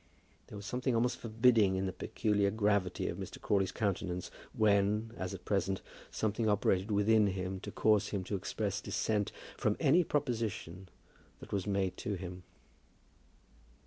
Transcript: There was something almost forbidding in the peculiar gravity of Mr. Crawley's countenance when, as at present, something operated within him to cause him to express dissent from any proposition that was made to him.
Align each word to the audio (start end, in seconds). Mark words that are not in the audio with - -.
There 0.47 0.55
was 0.55 0.65
something 0.65 0.95
almost 0.95 1.19
forbidding 1.19 1.75
in 1.75 1.85
the 1.85 1.93
peculiar 1.93 2.49
gravity 2.49 3.07
of 3.07 3.19
Mr. 3.19 3.39
Crawley's 3.39 3.71
countenance 3.71 4.31
when, 4.51 5.11
as 5.15 5.35
at 5.35 5.45
present, 5.45 5.83
something 6.09 6.49
operated 6.49 6.89
within 6.89 7.27
him 7.27 7.59
to 7.59 7.71
cause 7.71 8.07
him 8.07 8.23
to 8.23 8.35
express 8.35 8.81
dissent 8.81 9.31
from 9.57 9.77
any 9.79 10.03
proposition 10.03 10.89
that 11.39 11.53
was 11.53 11.67
made 11.67 11.97
to 11.97 12.15
him. 12.15 12.41